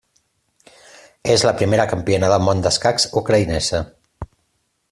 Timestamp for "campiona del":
1.93-2.47